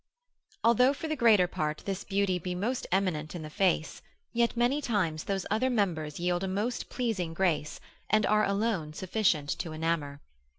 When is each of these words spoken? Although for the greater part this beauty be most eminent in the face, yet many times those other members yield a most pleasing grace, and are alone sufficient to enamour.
Although 0.63 0.93
for 0.93 1.07
the 1.07 1.15
greater 1.15 1.45
part 1.45 1.83
this 1.85 2.03
beauty 2.03 2.39
be 2.39 2.55
most 2.55 2.87
eminent 2.91 3.35
in 3.35 3.43
the 3.43 3.51
face, 3.51 4.01
yet 4.33 4.57
many 4.57 4.81
times 4.81 5.25
those 5.25 5.45
other 5.51 5.69
members 5.69 6.19
yield 6.19 6.43
a 6.43 6.47
most 6.47 6.89
pleasing 6.89 7.35
grace, 7.35 7.79
and 8.09 8.25
are 8.25 8.43
alone 8.43 8.93
sufficient 8.93 9.49
to 9.59 9.73
enamour. 9.73 10.19